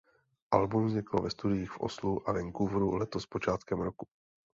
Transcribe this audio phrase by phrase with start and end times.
[0.51, 4.07] Album vzniklo ve studiích v Oslo a Vancouver letos počátkem roku.